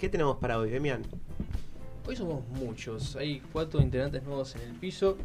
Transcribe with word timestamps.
¿Qué 0.00 0.08
tenemos 0.08 0.36
para 0.38 0.58
hoy, 0.58 0.70
Demian? 0.70 1.02
Hoy 2.06 2.16
somos 2.16 2.46
muchos, 2.48 3.16
hay 3.16 3.40
cuatro 3.52 3.80
integrantes 3.80 4.22
nuevos 4.22 4.54
en 4.56 4.62
el 4.62 4.72
piso. 4.74 5.16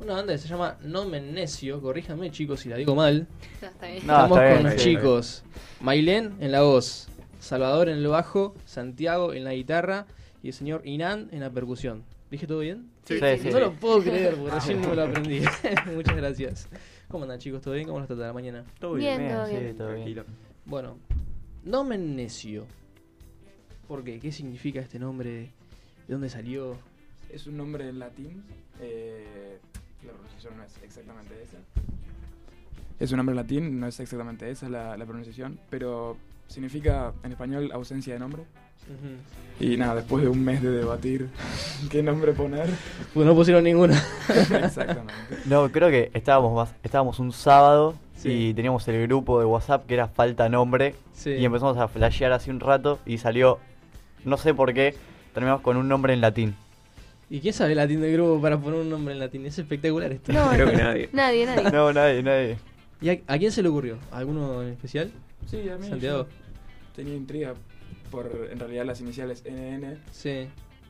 Una 0.00 0.14
banda 0.14 0.32
que 0.32 0.38
se 0.38 0.48
llama 0.48 0.76
Nomen 0.82 1.32
Necio, 1.32 1.80
corríjame 1.80 2.30
chicos 2.30 2.60
si 2.60 2.68
la 2.68 2.76
digo 2.76 2.94
mal. 2.94 3.26
No, 3.62 3.68
está 3.68 3.86
bien. 3.86 4.06
No, 4.06 4.12
Estamos 4.24 4.40
bien, 4.40 4.54
con 4.54 4.62
los 4.64 4.74
bien. 4.74 4.96
chicos. 4.98 5.44
Mailén 5.80 6.34
en 6.40 6.52
la 6.52 6.62
voz, 6.62 7.08
Salvador 7.38 7.88
en 7.88 7.98
el 7.98 8.06
bajo, 8.08 8.54
Santiago 8.66 9.32
en 9.32 9.44
la 9.44 9.54
guitarra 9.54 10.06
y 10.42 10.48
el 10.48 10.52
señor 10.54 10.82
Inan 10.84 11.28
en 11.30 11.40
la 11.40 11.50
percusión. 11.50 12.02
¿Dije 12.30 12.46
todo 12.48 12.58
bien? 12.58 12.90
Sí, 13.04 13.14
Sí, 13.20 13.38
sí, 13.38 13.48
no 13.50 13.52
sí. 13.58 13.60
lo 13.60 13.72
puedo 13.74 14.00
creer, 14.02 14.34
porque 14.34 14.50
recién 14.54 14.80
no 14.82 14.88
me 14.88 14.96
lo 14.96 15.02
aprendí. 15.04 15.40
Muchas 15.94 16.16
gracias. 16.16 16.68
¿Cómo 17.08 17.22
andan 17.24 17.38
chicos? 17.38 17.62
¿Todo 17.62 17.74
bien? 17.74 17.86
¿Cómo 17.86 18.00
les 18.00 18.08
trata 18.08 18.22
la 18.26 18.32
mañana? 18.32 18.64
Todo 18.80 18.94
Bien, 18.94 19.18
Bien, 19.20 19.32
todo 19.32 19.46
sí, 19.46 19.52
bien. 19.56 19.76
todo 19.76 19.86
bien. 19.88 19.96
Tranquilo. 19.98 20.24
Bueno, 20.66 20.98
Nomen 21.62 22.16
Necio. 22.16 22.66
¿Por 23.88 24.02
qué? 24.04 24.18
¿Qué 24.20 24.32
significa 24.32 24.80
este 24.80 24.98
nombre? 24.98 25.50
¿De 26.06 26.12
dónde 26.14 26.28
salió? 26.30 26.76
Es 27.30 27.46
un 27.46 27.56
nombre 27.56 27.88
en 27.88 27.98
latín. 27.98 28.42
eh, 28.80 29.58
la 30.04 30.12
pronunciación 30.12 30.56
no 30.56 30.64
es 30.64 30.72
exactamente 30.82 31.34
esa. 31.42 31.56
Es 33.00 33.10
un 33.12 33.16
nombre 33.18 33.32
en 33.32 33.36
latín, 33.36 33.80
no 33.80 33.86
es 33.86 33.98
exactamente 34.00 34.50
esa 34.50 34.68
la, 34.68 34.96
la 34.96 35.04
pronunciación, 35.06 35.58
pero 35.70 36.16
significa 36.48 37.12
en 37.22 37.32
español 37.32 37.70
ausencia 37.72 38.12
de 38.14 38.20
nombre. 38.20 38.42
Y 39.58 39.78
nada, 39.78 39.94
después 39.94 40.22
de 40.22 40.28
un 40.28 40.44
mes 40.44 40.60
de 40.62 40.70
debatir 40.70 41.30
qué 41.90 42.02
nombre 42.02 42.32
poner, 42.34 42.68
Pues 43.14 43.26
no 43.26 43.34
pusieron 43.34 43.64
ninguna. 43.64 43.94
exactamente. 44.28 45.14
No, 45.46 45.70
creo 45.72 45.88
que 45.88 46.10
estábamos 46.12 46.54
más, 46.54 46.74
estábamos 46.82 47.18
un 47.18 47.32
sábado 47.32 47.94
Sí. 48.16 48.48
y 48.50 48.54
teníamos 48.54 48.86
el 48.88 49.02
grupo 49.06 49.38
de 49.40 49.44
WhatsApp 49.46 49.86
que 49.86 49.94
era 49.94 50.08
falta 50.08 50.48
nombre 50.48 50.94
Sí. 51.14 51.30
y 51.30 51.44
empezamos 51.44 51.76
a 51.78 51.88
flashear 51.88 52.32
hace 52.32 52.50
un 52.50 52.60
rato 52.60 52.98
y 53.06 53.18
salió, 53.18 53.58
no 54.24 54.36
sé 54.36 54.54
por 54.54 54.72
qué, 54.74 54.94
terminamos 55.32 55.62
con 55.62 55.76
un 55.76 55.88
nombre 55.88 56.12
en 56.14 56.20
latín. 56.20 56.54
¿Y 57.30 57.40
quién 57.40 57.54
sabe 57.54 57.72
el 57.72 57.78
latín 57.78 58.00
del 58.00 58.12
grupo 58.12 58.40
para 58.40 58.58
poner 58.58 58.80
un 58.80 58.90
nombre 58.90 59.14
en 59.14 59.20
latín? 59.20 59.46
Es 59.46 59.58
espectacular 59.58 60.12
esto. 60.12 60.32
No, 60.32 60.50
Creo 60.52 60.70
que 60.70 60.76
nadie. 60.76 61.08
Nadie, 61.12 61.46
nadie. 61.46 61.70
No, 61.72 61.92
nadie, 61.92 62.22
nadie. 62.22 62.56
¿Y 63.00 63.08
a, 63.10 63.18
a 63.26 63.38
quién 63.38 63.50
se 63.50 63.62
le 63.62 63.68
ocurrió? 63.68 63.98
¿A 64.12 64.18
¿Alguno 64.18 64.62
en 64.62 64.68
especial? 64.70 65.10
Sí, 65.46 65.68
a 65.68 65.76
mí 65.78 65.88
Santiago. 65.88 66.26
tenía 66.94 67.14
intriga 67.14 67.54
por 68.10 68.48
en 68.50 68.58
realidad 68.58 68.84
las 68.86 69.00
iniciales 69.00 69.42
NN, 69.44 69.98
Sí, 70.12 70.46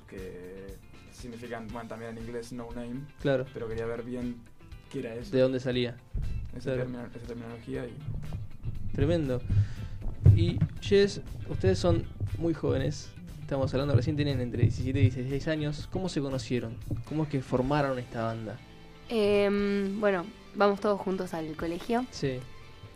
que 0.08 0.76
significan, 1.12 1.66
bueno, 1.68 1.88
también 1.88 2.16
en 2.16 2.24
inglés 2.24 2.52
no 2.52 2.68
name, 2.74 3.00
claro. 3.22 3.46
pero 3.54 3.66
quería 3.68 3.86
ver 3.86 4.02
bien 4.02 4.36
qué 4.92 4.98
era 5.00 5.14
eso, 5.14 5.34
¿De 5.34 5.40
dónde 5.40 5.58
salía? 5.60 5.96
esa, 6.56 6.72
claro. 6.74 6.82
termino- 6.82 7.06
esa 7.16 7.26
terminología. 7.26 7.86
Y 7.86 8.94
Tremendo. 8.94 9.40
Y, 10.36 10.58
Ches, 10.80 11.20
ustedes 11.48 11.78
son 11.78 12.04
muy 12.38 12.52
jóvenes. 12.54 13.10
Estamos 13.44 13.74
hablando 13.74 13.94
recién, 13.94 14.16
tienen 14.16 14.40
entre 14.40 14.62
17 14.62 14.98
y 14.98 15.02
16 15.02 15.48
años. 15.48 15.86
¿Cómo 15.92 16.08
se 16.08 16.22
conocieron? 16.22 16.78
¿Cómo 17.06 17.24
es 17.24 17.28
que 17.28 17.42
formaron 17.42 17.98
esta 17.98 18.22
banda? 18.24 18.56
Em, 19.10 20.00
bueno, 20.00 20.24
vamos 20.54 20.80
todos 20.80 20.98
juntos 20.98 21.34
al 21.34 21.54
colegio. 21.54 22.06
Sí, 22.10 22.40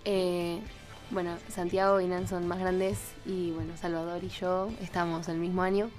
Eh, 0.06 0.58
bueno, 1.10 1.36
Santiago 1.48 2.00
y 2.00 2.06
Nan 2.06 2.26
son 2.26 2.48
más 2.48 2.60
grandes 2.60 3.12
y 3.26 3.50
bueno, 3.50 3.76
Salvador 3.76 4.24
y 4.24 4.30
yo 4.30 4.70
estamos 4.80 5.28
el 5.28 5.36
mismo 5.36 5.60
año. 5.60 5.90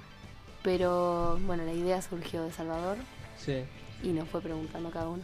Pero 0.64 1.38
bueno, 1.46 1.64
la 1.64 1.72
idea 1.72 2.02
surgió 2.02 2.42
de 2.42 2.50
Salvador 2.50 2.96
sí. 3.36 3.62
y 4.02 4.08
nos 4.08 4.28
fue 4.28 4.40
preguntando 4.40 4.90
cada 4.90 5.10
uno. 5.10 5.22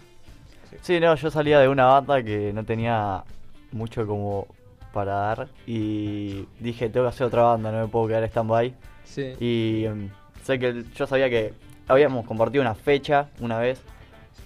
Sí, 0.83 1.01
no, 1.01 1.13
yo 1.17 1.33
salía 1.33 1.59
de 1.59 1.67
una 1.69 1.87
banda 1.87 2.23
que 2.23 2.53
no 2.53 2.63
tenía 2.65 3.25
mucho 3.73 4.07
como 4.07 4.47
para 4.97 5.13
dar 5.13 5.49
y 5.67 6.47
dije, 6.59 6.89
tengo 6.89 7.07
que 7.07 7.11
hacer 7.11 7.27
otra 7.27 7.43
banda, 7.43 7.71
no 7.71 7.83
me 7.83 7.89
puedo 7.89 8.09
quedar 8.09 8.25
stand-by. 8.25 8.75
Sí. 9.05 9.35
Y 9.39 9.85
em, 9.85 10.09
sé 10.43 10.59
que 10.59 10.85
yo 10.95 11.07
sabía 11.07 11.29
que 11.29 11.53
habíamos 11.87 12.27
compartido 12.27 12.63
una 12.63 12.75
fecha 12.75 13.29
una 13.41 13.59
vez 13.59 13.81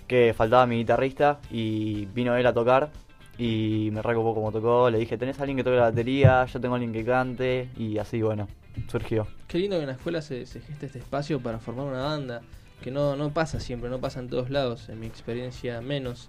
que 0.09 0.35
faltaba 0.37 0.67
mi 0.67 0.77
guitarrista 0.77 1.39
y 1.53 2.07
vino 2.07 2.37
él 2.37 2.45
a 2.47 2.53
tocar 2.53 2.91
y 3.39 3.91
me 3.93 4.03
recopó 4.03 4.35
como 4.35 4.51
tocó. 4.51 4.91
Le 4.91 4.99
dije, 4.99 5.17
¿tenés 5.17 5.39
a 5.39 5.43
alguien 5.43 5.57
que 5.57 5.63
toque 5.63 5.77
la 5.77 5.85
batería? 5.85 6.45
Yo 6.47 6.61
tengo 6.61 6.75
a 6.75 6.79
alguien 6.79 6.93
que 6.93 7.05
cante 7.05 7.69
y 7.79 7.97
así, 7.99 8.21
bueno, 8.21 8.49
surgió. 8.89 9.29
Qué 9.47 9.59
lindo 9.59 9.77
que 9.77 9.83
en 9.83 9.89
la 9.89 9.95
escuela 9.95 10.21
se, 10.21 10.47
se 10.47 10.61
geste 10.61 10.87
este 10.87 10.99
espacio 10.99 11.41
para 11.41 11.61
formar 11.61 11.87
una 11.87 12.03
banda. 12.03 12.43
Que 12.83 12.91
no, 12.91 13.15
no 13.15 13.31
pasa 13.31 13.61
siempre, 13.61 13.89
no 13.89 14.01
pasa 14.01 14.19
en 14.19 14.29
todos 14.29 14.51
lados. 14.51 14.89
En 14.89 14.99
mi 14.99 15.07
experiencia, 15.07 15.81
menos. 15.81 16.29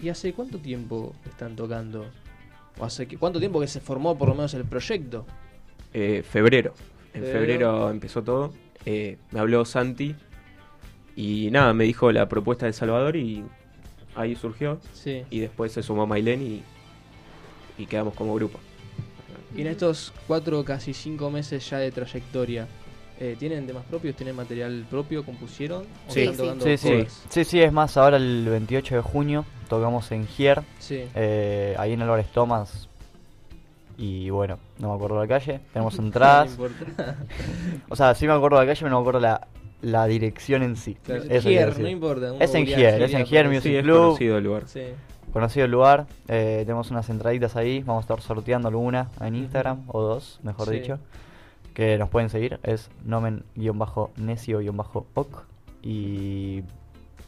¿Y 0.00 0.08
hace 0.08 0.32
cuánto 0.32 0.58
tiempo 0.58 1.14
están 1.26 1.56
tocando? 1.56 2.06
¿O 2.78 2.84
hace 2.84 3.06
que- 3.06 3.16
cuánto 3.16 3.38
tiempo 3.38 3.60
que 3.60 3.66
se 3.66 3.80
formó 3.80 4.16
por 4.16 4.28
lo 4.28 4.34
menos 4.34 4.54
el 4.54 4.64
proyecto? 4.64 5.26
Eh, 5.92 6.22
febrero. 6.28 6.74
En 7.14 7.22
Febrero. 7.22 7.32
febrero 7.40 7.90
empezó 7.90 8.22
todo. 8.22 8.52
Eh, 8.86 9.16
me 9.32 9.40
habló 9.40 9.64
Santi. 9.64 10.14
Y 11.16 11.50
nada, 11.50 11.72
me 11.74 11.84
dijo 11.84 12.12
la 12.12 12.28
propuesta 12.28 12.66
de 12.66 12.72
Salvador 12.72 13.16
y 13.16 13.42
ahí 14.14 14.36
surgió. 14.36 14.80
Sí. 14.92 15.24
Y 15.30 15.40
después 15.40 15.72
se 15.72 15.82
sumó 15.82 16.06
Mailén 16.06 16.42
y, 16.42 16.62
y 17.82 17.86
quedamos 17.86 18.14
como 18.14 18.34
grupo. 18.34 18.60
Y 19.56 19.62
en 19.62 19.66
estos 19.68 20.12
cuatro, 20.28 20.64
casi 20.64 20.94
cinco 20.94 21.30
meses 21.30 21.68
ya 21.68 21.78
de 21.78 21.90
trayectoria, 21.90 22.68
eh, 23.20 23.36
¿tienen 23.38 23.66
temas 23.66 23.84
propios? 23.84 24.14
¿Tienen 24.16 24.36
material 24.36 24.86
propio? 24.90 25.24
¿Compusieron? 25.24 25.84
¿O 26.08 26.12
Sí. 26.12 26.20
están 26.20 26.34
Sí, 26.34 26.40
tocando 26.42 26.64
Sí, 26.64 26.76
sí, 26.76 27.06
sí, 27.28 27.44
sí, 27.44 27.60
es 27.62 27.72
más, 27.72 27.96
ahora 27.96 28.16
el 28.16 28.46
28 28.48 28.96
de 28.96 29.02
junio 29.02 29.44
tocamos 29.68 30.10
en 30.12 30.26
Gier, 30.26 30.62
Sí. 30.78 31.04
eh, 31.14 31.74
ahí 31.78 31.92
en 31.92 32.02
Álvarez 32.02 32.26
Thomas. 32.28 32.88
Y 33.96 34.30
bueno, 34.30 34.58
no 34.78 34.90
me 34.90 34.94
acuerdo 34.94 35.18
la 35.20 35.26
calle, 35.26 35.60
tenemos 35.72 35.96
No 35.98 36.06
entradas. 36.06 36.50
importa. 36.50 37.16
O 37.88 37.96
sea, 37.96 38.14
sí 38.14 38.26
me 38.26 38.32
acuerdo 38.32 38.58
la 38.58 38.66
calle, 38.66 38.78
pero 38.80 38.90
no 38.90 38.96
me 38.98 39.00
acuerdo 39.02 39.20
la, 39.20 39.46
la 39.82 40.06
dirección 40.06 40.62
en 40.62 40.76
sí. 40.76 40.96
Claro, 41.02 41.22
quiero 41.22 41.42
Gier, 41.42 41.80
no 41.80 41.88
importa. 41.88 42.32
Es 42.38 42.54
en 42.54 42.66
Gier, 42.66 43.02
es 43.02 43.12
en 43.14 43.26
Gier 43.26 43.48
Music 43.48 43.62
Sí, 43.62 43.76
es 43.76 43.82
Club. 43.82 43.96
conocido 43.98 44.38
el 44.38 44.44
lugar. 44.44 44.62
Sí. 44.66 44.82
Conocido 45.32 45.66
el 45.66 45.70
lugar, 45.72 46.06
eh, 46.28 46.62
tenemos 46.64 46.90
unas 46.90 47.10
entraditas 47.10 47.54
ahí, 47.56 47.80
vamos 47.80 48.02
a 48.02 48.04
estar 48.04 48.20
sorteando 48.22 48.68
alguna 48.68 49.08
en 49.20 49.34
Instagram, 49.34 49.82
o 49.88 50.00
dos, 50.00 50.40
mejor 50.42 50.68
Sí. 50.68 50.74
dicho, 50.80 50.98
que 51.78 51.96
nos 51.96 52.08
pueden 52.08 52.28
seguir, 52.28 52.58
es 52.64 52.90
nomen-necio-oc, 53.04 55.44
y 55.80 56.64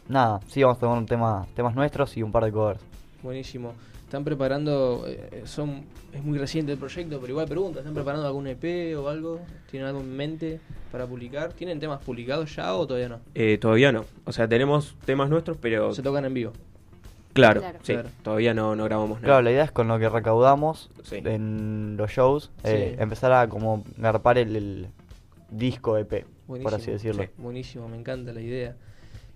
nada, 0.09 0.41
sí, 0.49 0.65
vamos 0.65 0.79
a 0.79 0.81
tomar 0.81 0.99
un 0.99 1.07
tema, 1.07 1.47
temas 1.55 1.77
nuestros 1.77 2.17
y 2.17 2.25
un 2.25 2.33
par 2.33 2.47
de 2.47 2.51
covers. 2.51 2.81
Buenísimo. 3.23 3.75
¿Están 4.03 4.25
preparando, 4.25 5.05
eh, 5.07 5.43
son, 5.45 5.85
es 6.13 6.25
muy 6.25 6.37
reciente 6.37 6.73
el 6.73 6.79
proyecto, 6.79 7.21
pero 7.21 7.31
igual 7.31 7.47
pregunta, 7.47 7.79
¿están 7.79 7.95
preparando 7.95 8.27
algún 8.27 8.49
EP 8.49 8.99
o 8.99 9.09
algo? 9.09 9.39
¿Tienen 9.71 9.87
algo 9.87 10.01
en 10.01 10.17
mente 10.17 10.59
para 10.91 11.07
publicar? 11.07 11.53
¿Tienen 11.53 11.79
temas 11.79 12.03
publicados 12.03 12.57
ya 12.57 12.75
o 12.75 12.89
todavía 12.89 13.09
no? 13.09 13.21
Eh, 13.37 13.57
todavía 13.59 13.93
no. 13.93 14.05
O 14.25 14.33
sea, 14.33 14.49
tenemos 14.49 14.97
temas 15.05 15.31
nuestros, 15.31 15.59
pero 15.59 15.95
Se 15.95 16.03
tocan 16.03 16.25
en 16.25 16.35
vivo. 16.35 16.53
Claro, 17.41 17.61
Claro. 17.61 17.79
sí, 17.83 17.93
Claro. 17.95 18.09
todavía 18.23 18.55
no, 18.55 18.77
no 18.77 18.85
grabamos 18.85 19.19
nada. 19.21 19.27
Claro, 19.27 19.43
la 19.43 19.51
idea 19.51 19.65
es 19.65 19.73
con 19.73 19.89
lo 19.89 19.99
que 19.99 20.09
recaudamos 20.09 20.91
Sí. 21.05 21.17
en 21.25 21.97
los 21.97 22.11
shows, 22.11 22.51
eh, 22.65 22.95
Sí. 22.97 23.03
empezar 23.03 23.33
a 23.33 23.49
como 23.49 23.85
garpar 23.97 24.39
el, 24.39 24.55
el 24.57 24.87
disco 25.51 25.97
EP, 25.99 26.25
Buenísimo. 26.47 26.71
por 26.71 26.81
así 26.81 26.91
decirlo. 26.91 27.23
Sí. 27.25 27.29
Buenísimo, 27.39 27.89
me 27.89 27.97
encanta 27.97 28.33
la 28.33 28.41
idea. 28.41 28.77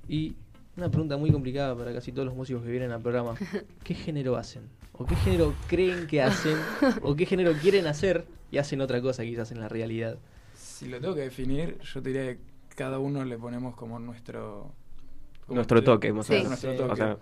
Y 0.09 0.37
una 0.77 0.89
pregunta 0.91 1.17
muy 1.17 1.31
complicada 1.31 1.77
para 1.77 1.93
casi 1.93 2.13
todos 2.13 2.27
los 2.27 2.35
músicos 2.35 2.63
que 2.63 2.71
vienen 2.71 2.91
al 2.93 3.01
programa. 3.01 3.35
¿Qué 3.85 3.95
género 3.95 4.37
hacen? 4.37 4.63
¿O 4.93 5.05
qué 5.07 5.17
género 5.17 5.55
creen 5.69 6.07
que 6.07 6.23
hacen? 6.23 6.57
¿O 7.03 7.17
qué 7.17 7.27
género 7.27 7.53
quieren 7.55 7.87
hacer 7.87 8.25
y 8.51 8.59
hacen 8.59 8.81
otra 8.81 9.01
cosa 9.03 9.23
quizás 9.25 9.51
en 9.51 9.61
la 9.61 9.69
realidad? 9.69 10.19
Si 10.55 10.89
lo 10.89 11.01
tengo 11.01 11.15
que 11.15 11.23
definir, 11.23 11.79
yo 11.81 12.01
te 12.03 12.11
diría 12.11 12.33
que 12.35 12.39
cada 12.77 12.99
uno 12.99 13.25
le 13.25 13.37
ponemos 13.39 13.75
como 13.75 13.99
nuestro... 13.99 14.73
como 15.47 15.57
Nuestro 15.57 15.79
estilo- 15.79 15.95
toque, 15.95 16.13
más 16.13 16.27
o 16.29 16.33
Sí. 16.33 16.35
menos. 16.35 16.49
Nuestro 16.49 16.73
Sí. 16.73 16.77
toque. 16.79 16.93
O 16.93 16.97
sea, 16.97 17.17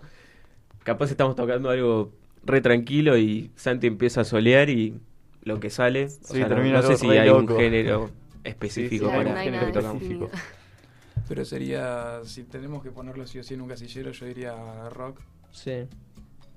capaz 0.83 1.11
estamos 1.11 1.35
tocando 1.35 1.69
algo 1.69 2.11
re 2.45 2.61
tranquilo 2.61 3.17
y 3.17 3.51
Santi 3.55 3.87
empieza 3.87 4.21
a 4.21 4.23
solear 4.23 4.69
y 4.69 4.99
lo 5.43 5.59
que 5.59 5.69
sale. 5.69 6.05
o 6.05 6.09
Sí, 6.09 6.17
sea, 6.33 6.47
no- 6.47 6.55
termina 6.55 6.81
no, 6.81 6.87
sé 6.87 6.97
si 6.97 7.07
hay 7.09 7.29
un 7.29 7.47
género 7.47 8.09
específico 8.43 9.05
Sí, 9.05 9.11
sí, 9.11 9.17
para 9.17 9.49
nada 9.51 9.65
que 9.67 9.71
tocamos. 9.73 10.03
Pero 11.27 11.45
sería, 11.45 12.19
si 12.25 12.43
tenemos 12.43 12.83
que 12.83 12.91
ponerlo 12.91 13.25
sí 13.25 13.39
o 13.39 13.43
sí 13.43 13.53
en 13.53 13.61
un 13.61 13.69
casillero, 13.69 14.11
yo 14.11 14.25
diría 14.25 14.53
rock, 14.89 15.21
Sí. 15.51 15.87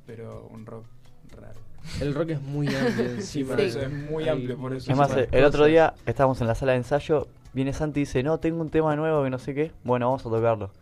pero 0.07 0.49
un 0.51 0.67
rock 0.67 0.85
raro. 1.41 1.61
El 2.01 2.15
rock 2.15 2.31
es 2.31 2.41
muy 2.43 2.67
amplio 2.67 3.05
Sí, 3.05 3.15
encima. 3.45 3.51
por 3.55 3.61
eso 3.61 3.81
es 3.81 3.93
muy 3.93 4.29
amplio, 4.29 4.57
por 4.59 4.73
eso. 4.75 4.91
Es 4.91 4.97
más, 4.99 5.11
muchísimas 5.11 5.33
el 5.33 5.45
otro 5.45 5.67
día 5.67 5.95
estábamos 6.05 6.41
en 6.41 6.49
la 6.49 6.55
sala 6.57 6.73
de 6.73 6.79
ensayo, 6.79 7.29
viene 7.53 7.73
Santi 7.73 8.01
y 8.01 8.03
dice, 8.03 8.23
no, 8.25 8.39
tengo 8.41 8.61
un 8.61 8.71
tema 8.71 8.97
nuevo 8.97 9.23
que 9.23 9.31
no 9.31 9.39
sé 9.39 9.55
qué, 9.55 9.71
bueno, 9.85 10.07
vamos 10.07 10.27
a 10.27 10.31
tocarlo. 10.31 10.73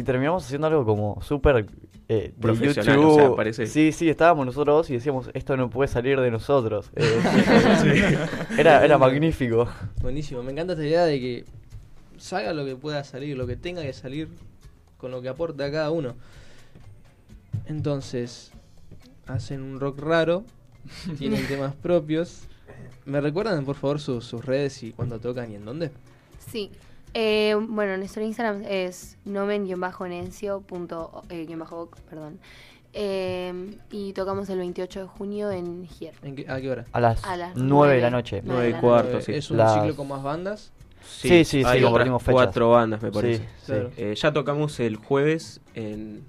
Y 0.00 0.02
terminamos 0.02 0.46
haciendo 0.46 0.66
algo 0.66 0.86
como 0.86 1.20
súper 1.20 1.66
eh, 2.08 2.32
Profesional, 2.40 2.96
YouTube. 2.96 3.10
o 3.10 3.14
sea, 3.16 3.36
parece- 3.36 3.66
Sí, 3.66 3.92
sí, 3.92 4.08
estábamos 4.08 4.46
nosotros 4.46 4.74
dos 4.78 4.88
y 4.90 4.94
decíamos, 4.94 5.28
esto 5.34 5.58
no 5.58 5.68
puede 5.68 5.88
salir 5.88 6.18
de 6.18 6.30
nosotros. 6.30 6.90
Eh, 6.96 8.18
era, 8.58 8.82
era 8.82 8.96
magnífico. 8.96 9.68
Buenísimo, 10.00 10.42
me 10.42 10.52
encanta 10.52 10.72
esta 10.72 10.86
idea 10.86 11.04
de 11.04 11.20
que 11.20 11.44
salga 12.16 12.54
lo 12.54 12.64
que 12.64 12.76
pueda 12.76 13.04
salir, 13.04 13.36
lo 13.36 13.46
que 13.46 13.56
tenga 13.56 13.82
que 13.82 13.92
salir 13.92 14.28
con 14.96 15.10
lo 15.10 15.20
que 15.20 15.28
aporta 15.28 15.70
cada 15.70 15.90
uno. 15.90 16.14
Entonces, 17.66 18.52
hacen 19.26 19.62
un 19.62 19.80
rock 19.80 19.98
raro, 20.00 20.44
tienen 21.18 21.46
temas 21.46 21.74
propios. 21.74 22.44
¿Me 23.04 23.20
recuerdan, 23.20 23.66
por 23.66 23.76
favor, 23.76 24.00
sus, 24.00 24.24
sus 24.24 24.42
redes 24.44 24.82
y 24.82 24.92
cuándo 24.92 25.18
tocan 25.20 25.52
y 25.52 25.56
en 25.56 25.64
dónde? 25.66 25.90
Sí. 26.50 26.70
Eh, 27.14 27.56
bueno, 27.68 27.96
nuestro 27.96 28.22
Instagram 28.22 28.62
es 28.68 29.16
nomen-nencio. 29.24 30.60
punto, 30.60 31.22
eh, 31.28 31.46
perdón. 32.08 32.38
Eh, 32.92 33.76
y 33.90 34.12
tocamos 34.14 34.48
el 34.50 34.58
28 34.58 35.00
de 35.00 35.06
junio 35.06 35.50
en 35.50 35.86
Gier. 35.86 36.14
¿En 36.22 36.34
qué- 36.36 36.48
¿A 36.50 36.60
qué 36.60 36.70
hora? 36.70 36.84
A 36.92 37.00
las, 37.00 37.24
A 37.24 37.36
las 37.36 37.56
9 37.56 37.94
de 37.96 38.00
la 38.00 38.10
noche. 38.10 38.42
Nueve 38.44 38.48
Nueve 38.48 38.62
de 38.64 38.70
y 38.70 38.72
la 38.72 38.80
cuarto, 38.80 39.20
sí. 39.20 39.32
¿Es 39.32 39.50
un 39.50 39.58
Las- 39.58 39.74
ciclo 39.74 39.94
con 39.96 40.08
más 40.08 40.22
bandas? 40.22 40.72
Sí, 41.02 41.44
sí, 41.44 41.64
sí, 41.64 41.80
compartimos 41.82 42.22
fechas. 42.22 42.34
cuatro 42.34 42.70
bandas, 42.70 43.02
me 43.02 43.10
parece. 43.10 43.38
Sí, 43.44 43.48
sí. 43.60 43.66
Claro. 43.66 43.90
Eh, 43.96 44.14
ya 44.14 44.32
tocamos 44.32 44.78
el 44.80 44.96
jueves 44.96 45.60
en, 45.74 46.24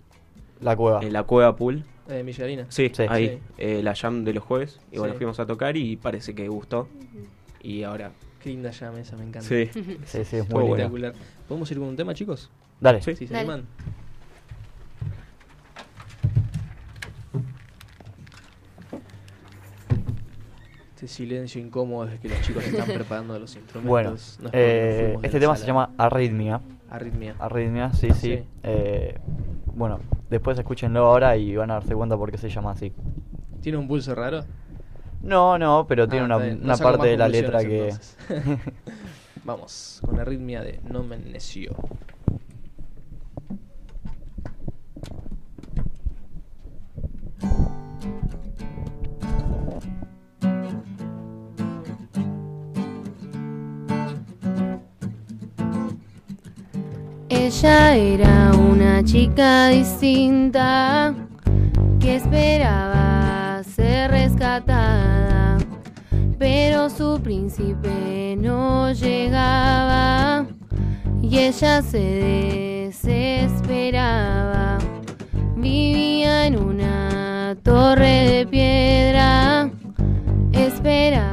La 0.62 0.76
cueva. 0.76 1.02
en 1.04 1.14
la 1.14 1.24
Cueva 1.24 1.56
Pool. 1.56 1.84
Eh, 2.08 2.24
Millarina. 2.24 2.66
Sí, 2.70 2.90
Sí. 2.94 3.04
ahí, 3.10 3.30
Sí. 3.30 3.40
eh, 3.58 3.82
la 3.84 3.96
jam 3.96 4.24
de 4.24 4.34
los 4.34 4.44
jueves. 4.44 4.80
Y 4.92 4.98
bueno, 5.00 5.14
Sí. 5.14 5.18
fuimos 5.18 5.40
a 5.40 5.46
tocar 5.46 5.78
y 5.78 5.98
parece 5.98 6.34
que 6.36 6.48
gustó. 6.48 6.88
Y 7.62 7.84
ahora, 7.84 8.12
Qué 8.44 8.50
linda 8.50 8.72
llama 8.72 9.00
esa, 9.00 9.16
me 9.18 9.24
encanta. 9.24 9.48
sí. 9.48 9.70
Sí, 10.06 10.26
sí, 10.26 10.38
es 10.38 10.50
muy. 10.50 10.66
Espectacular. 10.66 11.14
¿Podemos 11.48 11.70
ir 11.72 11.78
con 11.80 11.88
un 11.90 11.96
tema, 11.96 12.14
chicos? 12.14 12.50
Dale. 12.80 13.02
Sí. 13.02 13.16
Si 13.16 13.28
se 13.28 13.34
Dale. 13.34 13.52
animan. 13.52 13.68
Este 20.96 21.08
silencio 21.08 21.60
incómodo 21.60 22.06
desde 22.06 22.20
que 22.20 22.30
los 22.30 22.42
chicos 22.42 22.64
están 22.64 22.88
preparando 22.94 23.38
los 23.40 23.56
instrumentos. 23.56 23.90
Bueno, 23.90 24.10
no 24.12 24.16
es 24.50 24.54
eh, 24.54 25.18
este 25.24 25.40
tema 25.40 25.56
se 25.56 25.66
llama 25.66 25.92
Arritmia. 25.98 26.62
Arritmia. 26.90 27.36
Arritmia, 27.40 27.94
sí, 27.94 28.10
sí. 28.12 28.38
Sí. 28.38 28.44
Eh, 28.64 29.18
bueno, 29.74 30.00
después 30.30 30.60
escúchenlo 30.60 31.06
ahora 31.06 31.38
y 31.38 31.56
van 31.56 31.72
a 31.72 31.76
darse 31.76 31.96
cuenta 31.96 32.18
por 32.18 32.30
qué 32.32 32.38
se 32.38 32.50
llama 32.50 32.72
así. 32.72 32.94
¿Tiene 33.62 33.78
un 33.78 33.88
pulso 33.88 34.14
raro? 34.14 34.44
No, 35.24 35.58
no, 35.58 35.86
pero 35.88 36.08
tiene 36.08 36.24
Ah, 36.24 36.26
una, 36.26 36.36
está 36.36 36.46
bien. 36.46 36.60
No 36.60 36.66
una 36.66 36.78
saco 36.78 36.90
parte 36.92 37.08
de 37.10 37.18
la 37.18 37.28
letra 37.28 37.60
que... 37.60 37.94
Vamos, 39.44 40.00
con 40.06 40.20
arritmia 40.20 40.62
de 40.62 40.80
No 40.84 41.04
me 41.04 41.18
neció. 41.18 41.76
Ella 57.30 57.96
era 57.96 58.52
una 58.54 59.04
chica 59.04 59.68
distinta 59.70 61.14
que 62.00 62.16
esperaba 62.18 63.11
pero 66.40 66.90
su 66.90 67.20
príncipe 67.22 68.36
no 68.40 68.92
llegaba 68.92 70.48
y 71.22 71.38
ella 71.38 71.84
se 71.84 72.90
desesperaba. 72.92 74.80
Vivía 75.56 76.48
en 76.48 76.58
una 76.58 77.56
torre 77.62 78.32
de 78.32 78.48
piedra, 78.48 79.70
esperaba 80.54 81.31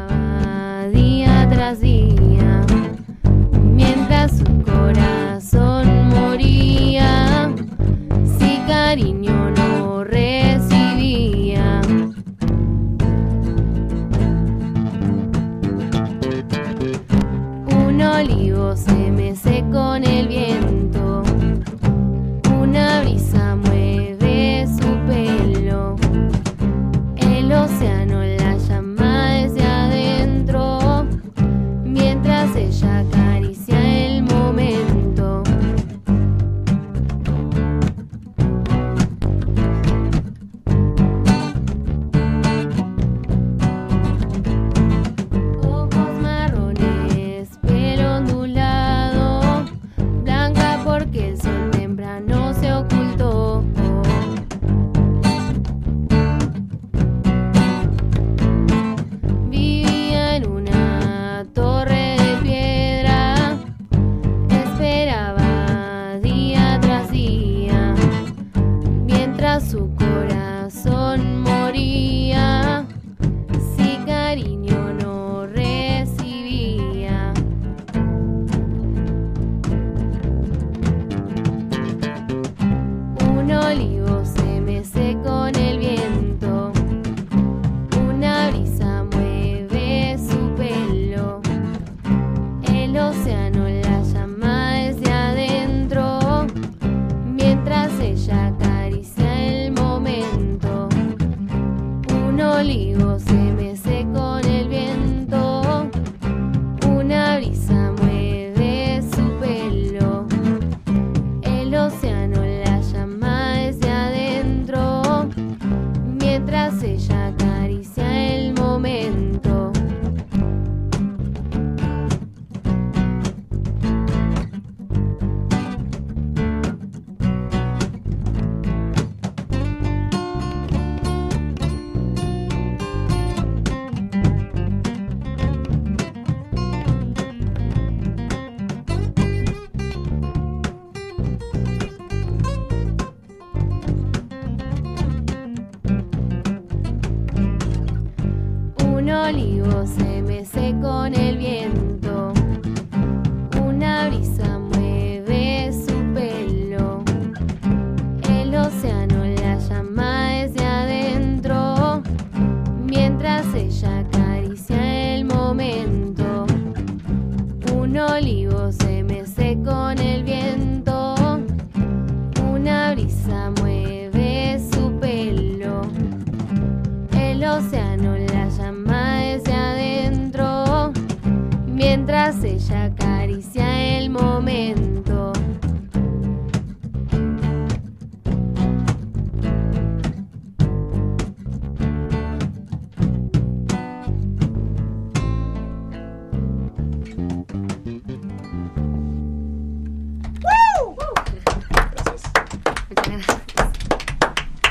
olivo 18.69 19.07
porque 50.99 51.28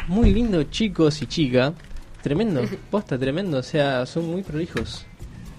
muy 0.08 0.32
lindo, 0.34 0.64
chicos 0.64 1.22
y 1.22 1.28
chica. 1.28 1.74
Tremendo, 2.22 2.62
posta, 2.90 3.18
tremendo. 3.18 3.58
O 3.60 3.64
sea, 3.64 4.06
son 4.06 4.28
muy 4.30 4.42
prolijos. 4.44 5.06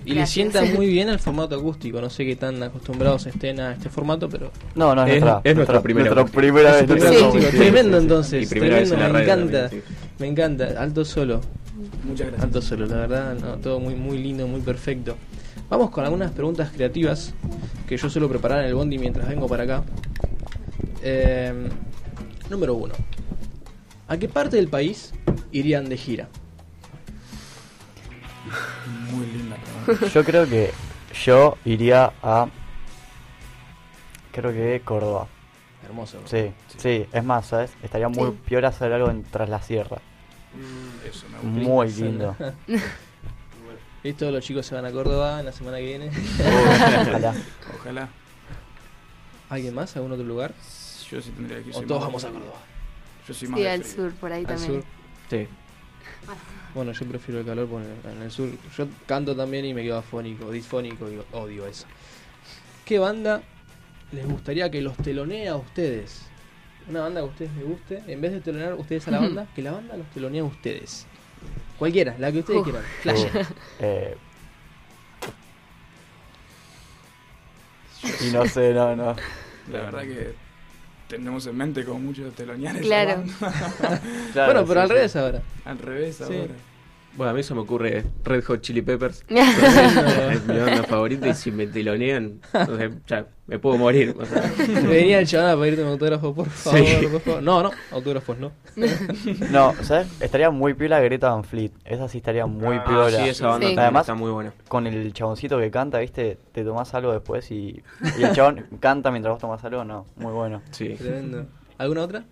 Y 0.04 0.10
le 0.10 0.16
Gracias. 0.16 0.30
sientan 0.34 0.74
muy 0.76 0.86
bien 0.86 1.08
el 1.08 1.18
formato 1.18 1.54
acústico. 1.56 2.00
No 2.00 2.08
sé 2.10 2.24
qué 2.24 2.36
tan 2.36 2.62
acostumbrados 2.62 3.26
estén 3.26 3.60
a 3.60 3.72
este 3.72 3.88
formato, 3.90 4.28
pero. 4.28 4.50
No, 4.74 4.94
no, 4.94 5.04
es, 5.06 5.14
Es- 5.16 5.20
nuestra, 5.20 5.40
es 5.44 5.56
nuestra 5.56 5.82
primera 5.82 6.14
nuestra 6.14 6.40
primera 6.40 6.72
vez. 6.72 6.80
Es 6.82 6.86
primer 6.90 7.08
Sí. 7.08 7.16
acústico. 7.24 7.50
Sí, 7.50 7.56
Tremendo 7.56 7.96
sí, 7.96 8.00
sí. 8.00 8.02
entonces. 8.04 8.42
Y 8.42 8.46
primera 8.46 8.76
vez 8.76 8.88
tremendo, 8.88 9.06
en 9.06 9.12
la 9.12 9.18
me 9.18 9.24
encanta. 9.24 9.60
también, 9.62 9.84
Me 10.18 10.26
encanta. 10.26 10.82
Alto 10.82 11.04
solo. 11.04 11.40
Muchas 12.04 12.26
gracias. 12.28 12.44
Alto 12.44 12.62
solo, 12.62 12.86
la 12.86 12.96
verdad, 12.96 13.34
no, 13.34 13.56
todo 13.58 13.78
muy, 13.80 13.94
muy 13.94 14.18
lindo, 14.18 14.46
muy 14.46 14.60
perfecto. 14.60 15.16
Vamos 15.68 15.90
con 15.90 16.04
algunas 16.04 16.30
preguntas 16.32 16.70
creativas 16.74 17.34
que 17.86 17.96
yo 17.96 18.08
suelo 18.08 18.28
preparar 18.28 18.60
en 18.60 18.66
el 18.66 18.74
bondi 18.74 18.98
mientras 18.98 19.28
vengo 19.28 19.46
para 19.46 19.64
acá. 19.64 19.84
Eh, 21.02 21.52
número 22.50 22.74
uno. 22.74 22.94
¿A 24.08 24.16
qué 24.16 24.28
parte 24.28 24.56
del 24.56 24.68
país 24.68 25.12
irían 25.52 25.88
de 25.88 25.96
gira? 25.96 26.28
Muy 29.10 29.26
linda 29.26 29.56
pregunta. 29.84 30.06
Yo 30.08 30.24
creo 30.24 30.48
que 30.48 30.72
yo 31.24 31.58
iría 31.64 32.12
a. 32.22 32.46
Creo 34.32 34.52
que 34.52 34.80
Córdoba. 34.84 35.26
Hermoso. 35.84 36.20
Sí, 36.26 36.52
sí, 36.76 37.06
es 37.12 37.24
más, 37.24 37.46
¿sabes? 37.46 37.72
Estaría 37.82 38.08
muy 38.08 38.30
Sí. 38.30 38.38
piola 38.46 38.68
hacer 38.68 38.92
algo 38.92 39.10
en 39.10 39.24
Tras 39.24 39.48
la 39.48 39.60
Sierra. 39.62 39.98
Eso 41.08 41.26
me 41.28 41.38
gusta. 41.38 41.48
Muy 41.68 41.92
lindo. 41.92 42.36
Listo, 44.02 44.30
los 44.30 44.44
chicos 44.44 44.64
se 44.64 44.74
van 44.74 44.84
a 44.86 44.92
Córdoba 44.92 45.40
en 45.40 45.46
la 45.46 45.52
semana 45.52 45.78
que 45.78 45.84
viene. 45.84 46.10
Ojalá. 47.02 47.34
Ojalá. 47.78 48.08
¿Alguien 49.50 49.74
más? 49.74 49.96
¿Algún 49.96 50.12
otro 50.12 50.24
lugar? 50.24 50.54
Yo 51.10 51.20
sí 51.20 51.30
tendría 51.30 51.62
que 51.62 51.70
ir. 51.70 51.76
¿O 51.76 51.82
todos 51.82 52.02
vamos 52.02 52.24
a 52.24 52.28
Córdoba? 52.30 52.58
Yo 53.28 53.34
soy 53.34 53.48
más 53.48 53.58
Sí, 53.58 53.62
de 53.64 53.70
al 53.70 53.84
frío. 53.84 53.94
sur, 54.04 54.12
por 54.14 54.32
ahí 54.32 54.40
Al 54.40 54.46
también. 54.46 54.72
sur. 54.72 54.84
Sí. 55.30 55.46
Bueno, 56.74 56.92
yo 56.92 57.06
prefiero 57.06 57.40
el 57.40 57.46
calor 57.46 57.68
porque 57.68 57.86
en 58.10 58.22
el 58.22 58.30
sur. 58.30 58.48
Yo 58.76 58.86
canto 59.06 59.36
también 59.36 59.64
y 59.64 59.74
me 59.74 59.82
quedo 59.82 59.98
afónico, 59.98 60.50
disfónico 60.50 61.08
y 61.10 61.20
odio 61.32 61.66
eso. 61.66 61.86
¿Qué 62.84 62.98
banda 62.98 63.42
les 64.12 64.26
gustaría 64.26 64.70
que 64.70 64.80
los 64.80 64.96
telonee 64.96 65.48
a 65.48 65.56
ustedes? 65.56 66.22
Una 66.88 67.00
banda 67.02 67.20
que 67.20 67.26
a 67.26 67.28
ustedes 67.30 67.50
les 67.56 67.64
guste, 67.66 68.02
en 68.06 68.20
vez 68.20 68.32
de 68.32 68.40
telonear 68.40 68.74
ustedes 68.74 69.06
a 69.08 69.10
la 69.10 69.18
banda, 69.20 69.46
que 69.54 69.62
la 69.62 69.72
banda 69.72 69.96
los 69.96 70.06
telonee 70.10 70.40
a 70.40 70.44
ustedes. 70.44 71.06
Cualquiera, 71.78 72.16
la 72.18 72.32
que 72.32 72.38
ustedes 72.38 72.60
Uf. 72.60 72.64
quieran. 72.64 72.84
Flash. 73.02 73.26
Eh, 73.80 74.16
y 78.26 78.30
no 78.32 78.46
sé, 78.46 78.72
no, 78.72 78.94
no. 78.96 79.16
La 79.70 79.80
verdad 79.80 80.02
que 80.02 80.34
tenemos 81.08 81.46
en 81.46 81.56
mente 81.56 81.84
como 81.84 81.98
muchos 82.00 82.32
teloneares. 82.34 82.82
Claro. 82.82 83.24
Claro, 84.32 84.52
bueno, 84.52 84.66
pero 84.68 84.80
sí, 84.80 84.82
al 84.82 84.88
sí. 84.88 84.94
revés 84.94 85.16
ahora. 85.16 85.42
Al 85.64 85.78
revés 85.78 86.16
Sí. 86.16 86.22
ahora. 86.24 86.54
Bueno, 87.18 87.30
a 87.32 87.34
mí 87.34 87.40
eso 87.40 87.52
me 87.56 87.62
ocurre 87.62 88.04
Red 88.24 88.44
Hot 88.44 88.60
Chili 88.60 88.80
Peppers. 88.80 89.24
Es 89.28 90.46
mi 90.46 90.56
banda 90.56 90.84
favorita 90.84 91.26
y 91.28 91.34
si 91.34 91.50
me 91.50 91.66
telonean, 91.66 92.40
o 92.54 92.76
sea, 92.76 92.90
ya, 93.08 93.26
me 93.48 93.58
puedo 93.58 93.76
morir. 93.76 94.14
o 94.18 94.24
sea. 94.24 94.50
Venía 94.88 95.18
el 95.18 95.26
chaval 95.26 95.50
a 95.50 95.60
pedirte 95.60 95.82
un 95.82 95.88
autógrafo, 95.88 96.32
por 96.32 96.48
favor, 96.48 96.78
Sí. 96.78 97.06
por 97.10 97.20
favor. 97.20 97.42
No, 97.42 97.62
no, 97.64 97.70
autógrafos 97.90 98.38
no. 98.38 98.52
No, 99.50 99.74
¿sabes? 99.82 100.06
Estaría 100.20 100.50
muy 100.50 100.74
piola 100.74 101.00
Greta 101.00 101.30
Van 101.30 101.42
Fleet. 101.42 101.72
Esa 101.84 102.06
sí 102.08 102.18
estaría 102.18 102.46
muy 102.46 102.76
Ah, 102.76 102.84
piola. 102.84 103.10
Sí, 103.24 103.28
esa 103.30 103.48
banda 103.48 103.66
Sí. 103.66 103.74
Además- 103.76 104.02
está 104.02 104.14
muy 104.14 104.30
buena. 104.30 104.52
Con 104.68 104.86
el 104.86 105.12
chaboncito 105.12 105.58
que 105.58 105.72
canta, 105.72 105.98
¿viste? 105.98 106.38
Te 106.52 106.62
tomás 106.62 106.94
algo 106.94 107.12
después 107.12 107.50
y, 107.50 107.82
y 108.16 108.22
el 108.22 108.32
chabón 108.32 108.64
canta 108.80 109.10
mientras 109.10 109.32
vos 109.32 109.40
tomás 109.40 109.64
algo. 109.64 109.84
No, 109.84 110.06
muy 110.16 110.32
bueno. 110.32 110.62
Sí. 110.70 110.90
Tremendo. 110.96 111.46
¿Alguna 111.78 112.02
otra? 112.02 112.24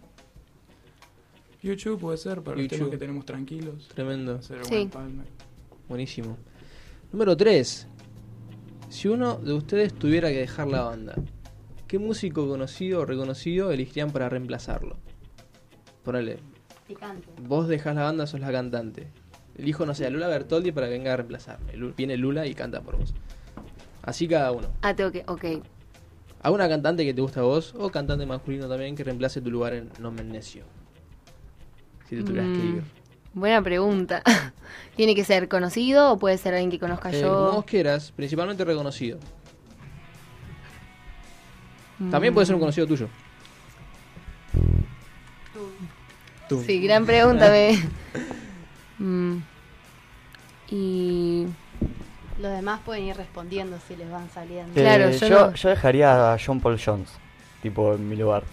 YouTube 1.67 2.01
puede 2.01 2.17
ser 2.19 2.43
para 2.43 2.57
los 2.57 2.65
YouTube. 2.65 2.79
temas 2.79 2.91
que 2.91 2.99
tenemos 2.99 3.25
tranquilos. 3.27 3.89
Tremendo. 3.95 4.41
Sí. 4.43 4.89
Buenísimo. 5.89 6.37
Número 7.13 7.37
3. 7.37 7.87
Si 8.89 9.09
uno 9.09 9.37
de 9.37 9.53
ustedes 9.53 9.95
tuviera 9.95 10.29
que 10.31 10.39
dejar 10.39 10.69
la 10.69 10.83
banda, 10.83 11.15
¿qué 11.89 11.99
músico 11.99 12.49
conocido 12.49 13.01
o 13.01 13.05
reconocido 13.05 13.71
elegirían 13.73 14.11
para 14.11 14.29
reemplazarlo? 14.29 14.97
Ponele, 16.05 16.39
Picante. 16.87 17.27
vos 17.43 17.67
dejás 17.69 17.95
la 17.97 18.03
banda, 18.05 18.27
sos 18.27 18.41
la 18.41 18.53
cantante. 18.53 19.09
Elijo, 19.57 19.87
no 19.87 19.95
sé, 19.95 20.07
a 20.07 20.11
Lula 20.11 20.29
Bertoldi 20.29 20.71
para 20.71 20.87
que 20.87 20.93
venga 20.93 21.13
a 21.15 21.17
reemplazarme. 21.17 21.77
Lu- 21.77 21.95
Viene 21.97 22.17
Lula 22.17 22.47
y 22.47 22.55
canta 22.55 22.81
por 22.83 22.97
vos. 22.99 23.15
Así 24.03 24.29
cada 24.29 24.53
uno. 24.53 24.69
Ah, 24.83 24.95
tengo 24.95 25.11
que. 25.11 25.25
Ok. 25.27 25.45
¿Alguna 26.43 26.69
cantante 26.69 27.05
que 27.05 27.13
te 27.15 27.21
gusta 27.21 27.41
a 27.41 27.45
vos 27.45 27.75
o 27.77 27.91
cantante 27.91 28.25
masculino 28.27 28.69
también 28.69 28.95
que 28.95 29.03
reemplace 29.03 29.41
tu 29.41 29.51
lugar 29.51 29.73
en 29.75 29.91
Nomen 29.99 30.29
Necio? 30.31 30.65
Si 32.09 32.17
te 32.17 32.23
tuvieras 32.23 32.51
que 32.57 32.63
Mm, 32.63 32.77
ir. 32.77 32.83
Buena 33.35 33.63
pregunta. 33.63 34.23
¿Tiene 34.97 35.15
que 35.15 35.25
ser 35.25 35.49
conocido 35.49 36.13
o 36.13 36.19
puede 36.19 36.39
ser 36.39 36.55
alguien 36.55 36.71
que 36.71 36.79
conozca 36.79 37.11
Eh, 37.11 37.21
como 37.21 37.35
vos 37.35 37.55
yo? 37.57 37.67
quieras, 37.67 38.13
principalmente 38.15 38.65
reconocido. 38.65 39.19
También 42.11 42.33
puede 42.35 42.47
ser 42.47 42.55
un 42.55 42.61
Mm, 42.61 42.63
conocido 42.65 42.87
tuyo. 42.87 43.09
Tú. 46.49 46.63
Sí, 46.65 46.81
gran 46.81 47.07
pregunta. 47.07 47.51
me- 47.51 47.79
Mm. 48.99 49.43
Y. 50.71 51.47
Los 52.41 52.51
demás 52.53 52.81
pueden 52.85 53.05
ir 53.05 53.17
respondiendo 53.17 53.79
si 53.87 53.97
les 53.97 54.11
van 54.11 54.29
saliendo. 54.31 54.73
Claro, 54.75 55.09
Eh, 55.09 55.19
yo 55.19 55.27
yo, 55.29 55.47
no- 55.49 55.55
yo 55.55 55.69
dejaría 55.71 56.33
a 56.33 56.39
John 56.45 56.61
Paul 56.61 56.79
Jones, 56.83 57.11
tipo 57.63 57.95
en 57.95 58.09
mi 58.09 58.17
lugar. 58.17 58.45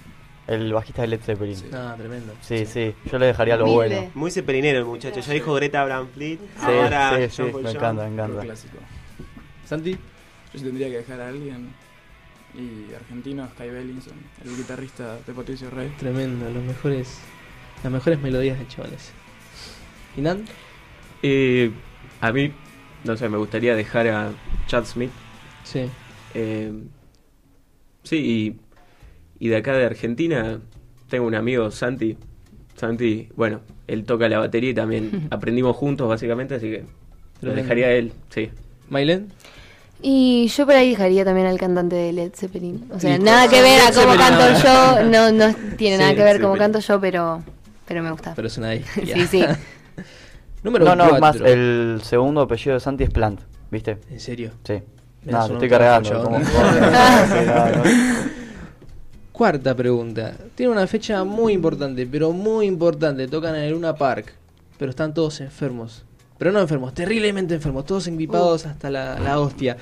El 0.48 0.74
bajista 0.74 1.04
de 1.04 1.08
Led 1.10 1.22
Zeppelin. 1.22 1.56
Sí. 1.56 1.64
Sí, 1.70 1.70
Ah, 1.74 1.96
tremendo. 1.98 2.34
sí, 2.42 2.96
yo 3.10 3.18
le 3.20 3.28
dejaría 3.28 3.56
lo 3.56 3.66
Humilde. 3.66 3.96
bueno. 3.96 4.12
Muy 4.16 4.30
ceperinero 4.32 4.80
el 4.80 4.86
muchacho. 4.86 5.20
Ya 5.22 5.34
dijo 5.34 5.54
Greta 5.54 5.86
Van 5.86 6.08
Fleet. 6.10 6.40
Sí, 6.40 6.66
ahora 6.66 7.16
sí, 7.30 7.34
John 7.38 7.46
sí, 7.48 7.52
Paul 7.54 7.64
me 7.64 7.70
encanta, 7.72 8.04
me 8.04 8.10
encanta. 8.14 8.42
clásico. 8.42 8.78
Santi, 9.66 9.92
Yo 9.92 10.60
sí 10.60 10.66
tendría 10.66 10.90
que 10.90 10.98
dejar 10.98 11.22
a 11.22 11.30
alguien. 11.30 11.70
Y 12.56 12.94
argentino, 12.94 13.48
Sky 13.56 13.70
Bellinson, 13.70 14.14
el 14.46 14.56
guitarrista 14.56 15.16
de 15.26 15.34
Patricio 15.34 15.70
Rey. 15.72 15.90
tremendo. 15.98 16.48
Los 16.52 16.64
mejores, 16.64 17.18
las 17.84 17.92
mejores 17.92 18.20
melodías 18.22 18.60
de 18.60 18.68
chavales. 18.68 19.12
¿Y 20.16 20.22
Nan? 20.22 20.46
Eh, 21.24 21.72
a 22.22 22.32
mí, 22.32 22.54
no 23.06 23.18
sé, 23.18 23.28
me 23.30 23.38
gustaría 23.38 23.76
dejar 23.76 24.08
a 24.10 24.32
Chad 24.68 24.86
Smith. 24.86 25.10
Sí. 25.64 25.90
Eh, 26.36 26.72
sí, 28.04 28.18
y, 28.18 28.60
y 29.40 29.50
de 29.50 29.58
acá 29.58 29.74
de 29.74 29.86
Argentina 29.86 30.60
tengo 31.10 31.26
un 31.28 31.36
amigo, 31.36 31.70
Santi. 31.72 32.18
Santi, 32.76 33.30
bueno, 33.36 33.62
él 33.88 34.04
toca 34.06 34.28
la 34.30 34.40
batería 34.40 34.72
y 34.72 34.74
también 34.74 35.28
aprendimos 35.32 35.76
juntos 35.76 36.08
básicamente, 36.10 36.56
así 36.56 36.70
que 36.70 36.86
lo 37.42 37.54
dejaría 37.54 37.88
a 37.88 37.92
él, 37.92 38.12
sí. 38.30 38.50
¿Mailen? 38.90 39.28
Y 40.02 40.48
yo 40.50 40.66
por 40.66 40.76
ahí 40.76 40.90
dejaría 40.90 41.24
también 41.24 41.48
al 41.48 41.58
cantante 41.58 41.96
de 41.96 42.12
Led 42.12 42.32
Zeppelin. 42.36 42.90
O 42.92 43.00
sea, 43.00 43.12
Listo. 43.12 43.26
nada 43.26 43.48
que 43.48 43.62
ver 43.62 43.80
a 43.82 43.92
cómo 43.94 44.16
canto 44.18 44.62
yo. 44.62 45.04
No, 45.10 45.32
no 45.32 45.56
tiene 45.78 45.96
Sí, 45.98 46.02
nada 46.02 46.14
que 46.16 46.24
ver 46.24 46.42
cómo 46.42 46.58
canto 46.58 46.80
yo, 46.80 47.00
pero, 47.00 47.42
pero 47.88 48.04
me 48.04 48.12
gusta. 48.12 48.34
Pero 48.36 48.48
es 48.50 48.58
una 48.58 48.68
ahí. 48.70 48.84
Sí, 49.06 49.28
sí. 49.28 49.46
Número 50.64 50.84
No, 50.86 50.96
no, 50.96 51.10
cuatro. 51.18 51.22
más, 51.22 51.50
el 51.50 52.02
segundo 52.04 52.42
apellido 52.42 52.74
de 52.74 52.80
Santi 52.82 53.06
es 53.06 53.10
Plant, 53.12 53.40
¿viste? 53.72 53.98
¿En 54.10 54.20
serio? 54.20 54.52
Sí. 54.66 54.82
No, 55.26 55.48
te 55.48 55.54
estoy 55.54 55.70
cargando. 55.70 56.14
autógrafo, 56.14 57.84
Cuarta 59.34 59.76
pregunta. 59.76 60.34
Tiene 60.56 60.72
una 60.72 60.86
fecha 60.88 61.24
muy 61.24 61.54
importante, 61.54 62.08
pero 62.10 62.32
muy 62.32 62.68
importante. 62.68 63.28
Tocan 63.28 63.56
en 63.56 63.64
el 63.64 63.72
Luna 63.74 63.96
Park, 63.96 64.32
pero 64.78 64.92
están 64.92 65.14
todos 65.14 65.42
enfermos. 65.42 66.06
Pero 66.38 66.52
no 66.52 66.60
enfermos, 66.60 66.94
terriblemente 66.94 67.56
enfermos, 67.56 67.86
todos 67.86 68.08
engripados 68.08 68.66
hasta 68.66 68.90
la, 68.92 69.20
la 69.20 69.40
hostia. 69.40 69.76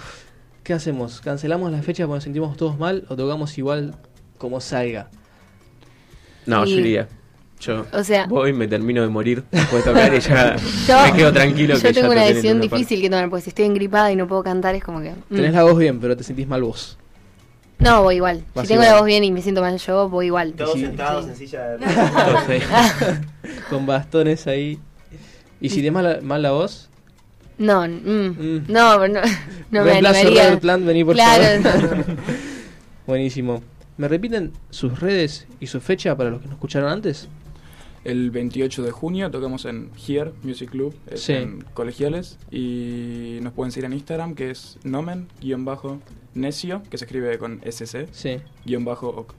¿Qué 0.64 0.74
hacemos? 0.74 1.20
¿Cancelamos 1.22 1.72
la 1.72 1.82
fecha 1.82 2.06
porque 2.06 2.16
nos 2.18 2.24
sentimos 2.24 2.56
todos 2.56 2.80
mal 2.80 3.06
o 3.10 3.16
tocamos 3.16 3.58
igual 3.58 3.94
como 4.38 4.62
salga? 4.62 5.10
No, 6.46 6.66
Y- 6.66 6.74
yo 6.74 6.80
iría. 6.80 7.08
Yo 7.60 7.86
O 7.94 8.04
sea- 8.04 8.26
voy, 8.28 8.54
me 8.54 8.68
termino 8.68 9.02
de 9.04 9.10
morir 9.10 9.44
después 9.52 9.86
de 9.86 9.92
tocar 9.92 10.14
y 10.16 10.20
ya 10.20 10.56
Yo- 10.88 11.12
me 11.12 11.14
quedo 11.18 11.32
tranquilo. 11.34 11.76
Yo 11.76 11.82
que 11.82 11.94
ya 11.94 12.02
tengo 12.02 12.12
una 12.14 12.24
decisión 12.24 12.60
difícil 12.62 13.02
que 13.02 13.10
tomar, 13.10 13.30
porque 13.30 13.44
si 13.44 13.50
estoy 13.50 13.66
engripada 13.66 14.12
y 14.12 14.16
no 14.16 14.28
puedo 14.28 14.44
cantar 14.44 14.74
es 14.76 14.84
como 14.84 15.00
que... 15.02 15.12
mm. 15.12 15.36
Tenés 15.36 15.54
la 15.54 15.64
voz 15.64 15.78
bien, 15.78 16.00
pero 16.00 16.16
te 16.18 16.24
sentís 16.24 16.48
mal 16.48 16.64
vos. 16.64 16.98
No, 17.82 18.04
voy 18.04 18.16
igual. 18.18 18.44
Vas 18.54 18.68
Si 18.68 18.70
tengo 18.74 18.84
igual. 18.84 18.94
la 18.96 19.00
voz 19.02 19.08
bien 19.08 19.24
y 19.24 19.32
me 19.32 19.42
siento 19.42 19.62
mal 19.62 19.78
yo, 19.78 20.08
voy 20.10 20.28
igual. 20.28 20.54
Todos 20.54 20.74
Sí. 20.74 20.82
sentados 20.82 21.26
Sí. 21.26 21.32
en 21.32 21.38
silla 21.38 21.68
de 21.70 21.86
Entonces, 21.86 22.64
Con 23.70 23.86
bastones 23.86 24.48
ahí. 24.48 24.80
¿Y 25.60 25.70
si 25.70 25.78
tenés 25.78 25.94
mal, 25.94 26.04
la- 26.04 26.22
mal 26.22 26.42
la 26.42 26.52
voz? 26.52 26.90
No, 27.58 27.82
mm, 27.88 27.92
Mm. 27.92 28.64
no, 28.70 28.98
pero 29.00 29.08
no, 29.14 29.22
no 29.72 29.84
me 29.84 29.92
animaría. 29.92 30.50
Red 30.52 30.60
Plant, 30.60 30.86
vení 30.86 31.04
por 31.04 31.16
Claro. 31.16 31.62
favor. 31.62 32.06
Buenísimo. 33.08 33.62
¿Me 33.98 34.08
repiten 34.08 34.52
sus 34.70 35.00
redes 35.00 35.48
y 35.60 35.68
su 35.68 35.80
fecha 35.82 36.16
para 36.16 36.30
los 36.32 36.42
que 36.42 36.48
no 36.48 36.54
escucharon 36.54 36.90
antes? 36.92 37.28
El 38.04 38.32
28 38.32 38.82
de 38.82 38.90
junio 38.92 39.30
tocamos 39.30 39.66
en 39.66 39.92
Here 40.08 40.32
Music 40.42 40.72
Club, 40.72 40.96
es 41.12 41.22
Sí. 41.22 41.34
en 41.34 41.62
Colegiales. 41.76 42.40
Y 42.50 43.38
nos 43.42 43.54
pueden 43.54 43.72
seguir 43.72 43.86
en 43.86 43.94
Instagram, 43.94 44.34
que 44.34 44.50
es 44.50 44.78
nomen-necio, 46.34 46.84
que 46.90 46.98
se 46.98 47.06
escribe 47.06 47.38
con 47.38 47.62
SC, 47.64 48.08
Sí. 48.12 48.42
guion 48.66 48.86
bajo 48.86 49.10
oc. 49.10 49.34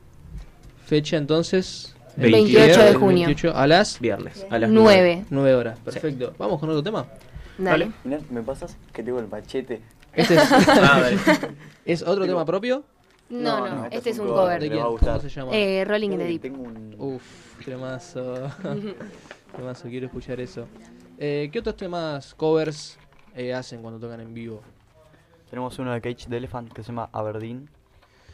Fecha 0.86 1.16
entonces, 1.16 1.94
28 2.16 2.80
de 2.82 2.88
El 2.90 2.96
junio. 2.96 3.26
28 3.26 3.56
a 3.56 3.66
las 3.66 3.98
Viernes, 4.00 4.46
a 4.50 4.58
las 4.58 4.70
9. 4.70 5.24
9 5.30 5.54
horas. 5.54 5.78
Perfecto. 5.80 6.34
Vamos 6.38 6.60
con 6.60 6.68
otro 6.70 6.82
tema. 6.82 7.06
Dale. 7.58 7.90
Mirá, 8.04 8.20
¿me 8.30 8.42
pasas? 8.42 8.76
Que 8.92 9.02
tengo 9.02 9.18
el 9.18 9.28
machete. 9.28 9.80
Este 10.12 10.34
es, 10.34 10.52
Ah, 10.52 11.00
dale. 11.00 11.16
¿es 11.84 12.02
otro 12.02 12.26
tema 12.26 12.44
propio. 12.44 12.84
No, 13.30 13.60
No, 13.60 13.68
no, 13.68 13.74
no, 13.76 13.84
este 13.90 14.10
es 14.10 14.18
un 14.18 14.26
¿De 14.26 14.32
cover. 14.32 14.60
¿De 14.60 14.68
quién? 14.68 14.82
¿Cómo 14.82 15.20
se 15.20 15.28
llama? 15.30 15.52
Eh, 15.54 15.84
Rolling 15.86 16.10
in 16.10 16.18
the 16.18 16.24
Deep. 16.24 16.42
Tengo 16.42 16.62
un... 16.64 16.94
Uf, 16.98 17.22
temazo. 17.64 18.50
temazo, 19.56 19.88
quiero 19.88 20.06
escuchar 20.06 20.38
eso. 20.40 20.66
Eh, 21.16 21.48
¿Qué 21.50 21.60
otros 21.60 21.76
temas 21.76 22.34
covers 22.34 22.98
eh, 23.34 23.54
hacen 23.54 23.80
cuando 23.80 23.98
tocan 23.98 24.20
en 24.20 24.34
vivo? 24.34 24.60
Tenemos 25.52 25.78
uno 25.78 25.92
de 25.92 26.00
Cage 26.00 26.30
the 26.30 26.36
Elephant 26.38 26.72
que 26.72 26.82
se 26.82 26.88
llama 26.92 27.10
Aberdeen. 27.12 27.68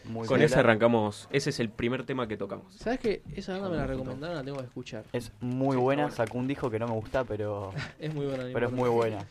Muy 0.04 0.28
Con 0.28 0.40
ese 0.40 0.60
arrancamos. 0.60 1.26
Ese 1.32 1.50
es 1.50 1.58
el 1.58 1.68
primer 1.68 2.06
tema 2.06 2.28
que 2.28 2.36
tocamos. 2.36 2.72
¿Sabes 2.76 3.00
que 3.00 3.22
esa 3.34 3.54
banda 3.54 3.70
me 3.70 3.76
la 3.76 3.88
recomendaron? 3.88 4.36
La 4.36 4.44
tengo 4.44 4.58
que 4.58 4.66
escuchar. 4.66 5.04
Es 5.12 5.32
muy 5.40 5.76
buena, 5.76 6.12
sacó 6.12 6.38
un 6.38 6.46
disco 6.46 6.70
que 6.70 6.78
no 6.78 6.86
me 6.86 6.94
gusta, 6.94 7.24
pero, 7.24 7.72
Es 7.98 8.14
muy 8.14 8.26
buena. 8.26 8.44
pero 8.52 8.68
es 8.68 8.72
muy 8.72 8.88
buena. 8.88 9.26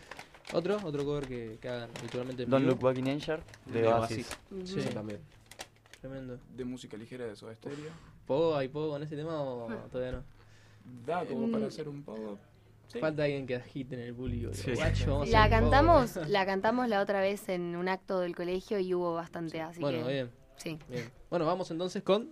¿Otro? 0.51 0.75
¿Otro 0.83 1.05
cover 1.05 1.27
que, 1.29 1.59
que 1.61 1.69
hagan 1.69 1.89
habitualmente 1.97 2.43
en 2.43 2.49
Don't 2.49 2.65
vivo? 2.65 2.75
Look 2.75 2.83
Back 2.83 2.97
in 2.97 3.07
Anger 3.07 3.41
de 3.67 3.81
De 3.83 3.87
Oasis. 3.87 4.37
Oasis. 4.51 4.83
Sí. 4.83 4.89
También. 4.93 5.21
Tremendo. 6.01 6.39
De 6.57 6.65
música 6.65 6.97
ligera 6.97 7.25
de 7.25 7.37
Soda 7.37 7.55
Stereo. 7.55 7.91
¿Puedo, 8.25 8.57
¿Hay 8.57 8.67
poco 8.67 8.89
con 8.89 9.01
ese 9.01 9.15
tema 9.15 9.41
o 9.41 9.69
todavía 9.89 10.11
no? 10.17 10.23
Da 11.05 11.25
como 11.25 11.49
para 11.49 11.67
hacer 11.67 11.87
un 11.87 12.03
poco. 12.03 12.37
Sí. 12.87 12.99
Falta 12.99 13.23
alguien 13.23 13.45
que 13.45 13.55
agite 13.55 13.95
en 13.95 14.01
el 14.01 14.15
público. 14.15 14.53
Sí. 14.53 14.71
Guacho, 14.73 15.25
La 15.25 15.43
poco. 15.43 15.49
cantamos, 15.49 16.15
la 16.27 16.45
cantamos 16.45 16.87
la 16.87 17.01
otra 17.01 17.19
vez 17.21 17.49
en 17.49 17.75
un 17.75 17.89
acto 17.89 18.19
del 18.21 18.35
colegio 18.35 18.79
y 18.79 18.93
hubo 18.93 19.13
bastante, 19.13 19.59
así 19.61 19.79
Bueno, 19.81 20.05
que 20.05 20.13
bien, 20.13 20.31
sí. 20.55 20.79
bien. 20.89 21.11
Bueno, 21.29 21.45
vamos 21.45 21.69
entonces 21.71 22.01
con 22.03 22.31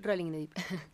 Rolling 0.00 0.26
in 0.26 0.32
the 0.32 0.38
Deep. 0.38 0.52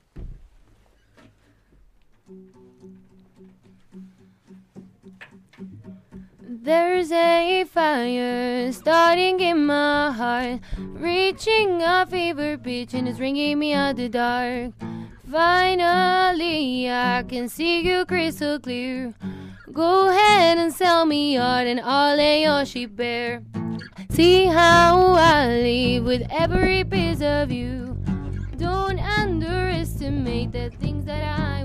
There's 6.41 7.11
a 7.11 7.65
fire 7.65 8.71
starting 8.73 9.41
in 9.41 9.67
my 9.67 10.13
heart, 10.13 10.61
reaching 10.79 11.83
a 11.83 12.07
fever 12.09 12.59
pitch 12.59 12.95
and 12.95 13.09
it's 13.09 13.19
bringing 13.19 13.59
me 13.59 13.73
out 13.73 13.97
the 13.97 14.09
dark. 14.09 14.73
Finally, 15.33 16.91
I 16.91 17.25
can 17.27 17.49
see 17.49 17.81
you 17.81 18.05
crystal 18.05 18.61
clear. 18.61 19.15
Go 19.73 20.11
ahead 20.11 20.59
and 20.59 20.71
sell 20.71 21.07
me 21.07 21.39
out, 21.39 21.67
and 21.67 21.81
I'll 21.81 22.15
lay 22.15 22.43
your 22.43 22.67
sheep 22.67 22.95
bare. 22.95 23.43
See 24.11 24.45
how 24.45 25.15
I 25.15 25.47
live 25.47 26.05
with 26.05 26.27
every 26.31 26.85
piece 26.85 27.23
of 27.23 27.51
you. 27.51 27.97
Don't 28.59 28.99
underestimate 28.99 30.53
the 30.53 30.69
things 30.69 31.07
that 31.07 31.25
I 31.25 31.62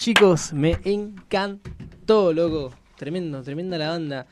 Chicos, 0.00 0.54
me 0.54 0.78
encantó, 0.84 2.32
loco. 2.32 2.72
Tremendo, 2.96 3.42
tremenda 3.42 3.76
la 3.76 3.90
banda. 3.90 4.26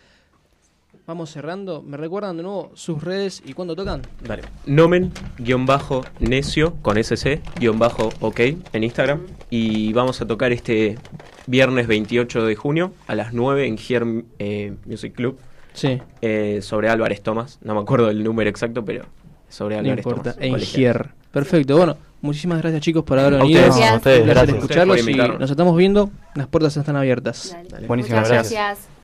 Vamos 1.07 1.29
cerrando. 1.29 1.83
¿Me 1.83 1.99
recuerdan 1.99 2.39
de 2.39 2.43
nuevo 2.43 2.71
sus 2.73 3.05
redes 3.05 3.43
y 3.45 3.53
cuándo 3.53 3.77
tocan? 3.77 4.01
Dale. 4.25 4.45
Nomen, 4.65 5.13
guion 5.37 5.67
bajo, 5.67 6.07
necio, 6.21 6.77
con 6.81 6.97
SC, 6.97 7.43
guion 7.61 7.79
bajo, 7.79 8.09
ok, 8.21 8.41
en 8.73 8.83
Instagram. 8.83 9.27
Y 9.51 9.93
vamos 9.93 10.23
a 10.23 10.27
tocar 10.27 10.53
este 10.53 10.97
viernes 11.47 11.87
28 11.87 12.47
de 12.47 12.57
junio 12.57 12.95
a 13.07 13.15
las 13.15 13.35
9 13.35 13.67
en 13.67 13.77
Here 13.77 14.25
eh, 14.39 14.75
Music 14.87 15.13
Club 15.15 15.39
Sí, 15.75 16.01
eh, 16.23 16.61
sobre 16.63 16.89
Álvarez 16.89 17.21
Tomás. 17.21 17.59
No 17.61 17.75
me 17.75 17.83
acuerdo 17.83 18.09
el 18.09 18.25
número 18.25 18.49
exacto, 18.49 18.87
pero 18.87 19.05
sobre 19.51 19.75
no 19.75 19.81
Álvarez 19.81 19.99
importa. 20.07 20.33
Tomás. 20.33 20.47
En. 20.47 20.59
Gier. 20.61 21.11
Perfecto. 21.31 21.77
Bueno, 21.77 21.99
Muchísimas 22.21 22.61
gracias 22.61 22.83
chicos 22.83 23.05
por 23.05 23.19
haber 23.19 23.35
A 23.35 23.39
venido. 23.39 23.61
ustedes, 23.69 23.91
a 23.91 23.97
ustedes, 23.97 24.19
Un 24.21 24.25
placer 24.25 24.27
gracias. 24.27 24.57
escucharlos 24.57 25.01
Ustedes 25.01 25.17
por 25.17 25.35
y 25.37 25.39
nos 25.39 25.51
estamos 25.51 25.77
viendo. 25.77 26.11
Las 26.35 26.47
puertas 26.49 26.77
están 26.77 26.97
abiertas. 26.97 27.51
Dale. 27.53 27.69
Dale. 27.69 27.87
Buenísimas 27.87 28.29
gracias. 28.29 28.53
gracias. 28.53 28.89